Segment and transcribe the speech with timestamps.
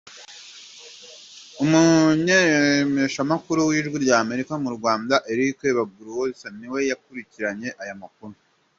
[1.63, 8.33] Umumenyeshamakuru w’Ijwi ry’Amerika mu Rwanda Eric Bagiruwubusa niwe yakurikiranye aya makuru.